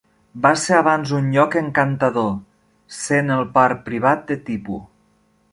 Va 0.45 0.51
ser 0.61 0.77
abans 0.77 1.11
un 1.17 1.27
lloc 1.35 1.57
encantador, 1.61 2.33
sent 3.03 3.31
el 3.39 3.47
parc 3.59 3.87
privat 3.91 4.29
de 4.33 4.43
Tipu. 4.49 4.85